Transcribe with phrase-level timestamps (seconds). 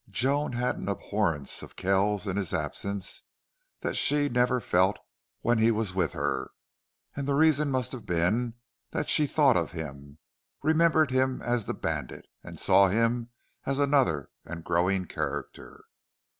[0.09, 3.21] Joan had an abhorrence of Keils in his absence
[3.81, 4.97] that she never felt
[5.41, 6.49] when he was with her;
[7.15, 8.55] and the reason must have been
[8.89, 10.17] that she thought of him,
[10.63, 13.29] remembered him as the bandit, and saw him
[13.67, 15.83] as another and growing character.